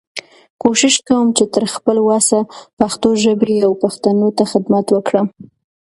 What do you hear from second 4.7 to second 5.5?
وکړم.